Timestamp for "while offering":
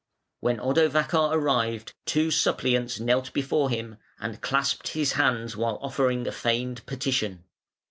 5.55-6.25